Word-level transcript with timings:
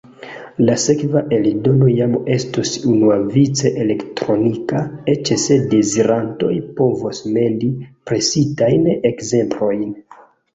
La 0.67 0.75
sekva 0.83 1.19
eldono 1.35 1.89
jam 1.95 2.15
estos 2.35 2.71
unuavice 2.91 3.71
elektronika, 3.83 4.81
eĉ 5.13 5.31
se 5.43 5.59
dezirantoj 5.75 6.51
povos 6.81 7.21
mendi 7.37 7.71
presitajn 8.13 8.91
ekzemplerojn. 9.13 9.87